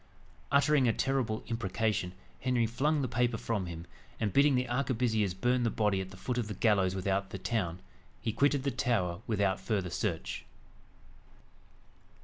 Uttering 0.51 0.87
a 0.87 0.93
terrible 0.93 1.43
imprecation, 1.45 2.13
Henry 2.39 2.65
flung 2.65 3.03
the 3.03 3.07
paper 3.07 3.37
from 3.37 3.67
him; 3.67 3.85
and 4.19 4.33
bidding 4.33 4.55
the 4.55 4.65
arquebusiers 4.67 5.35
burn 5.35 5.61
the 5.61 5.69
body 5.69 6.01
at 6.01 6.09
the 6.09 6.17
foot 6.17 6.39
of 6.39 6.47
the 6.47 6.55
gallows 6.55 6.95
without 6.95 7.29
the 7.29 7.37
town, 7.37 7.77
he 8.19 8.33
quitted 8.33 8.63
the 8.63 8.71
tower 8.71 9.21
without 9.27 9.59
further 9.59 9.91
search. 9.91 10.43